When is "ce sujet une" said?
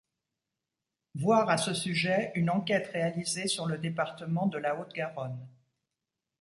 1.57-2.49